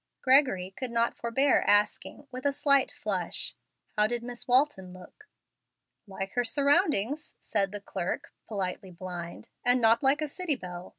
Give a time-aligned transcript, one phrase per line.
[0.23, 3.53] Gregory could not forbear asking, with a slight flush,
[3.95, 5.27] "How did Miss Walton look?"
[6.07, 10.89] "Like her surroundings," said the clerk, politely blind, "and not like a city belle.